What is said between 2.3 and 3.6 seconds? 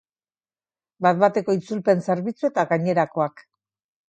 eta gainerakoak.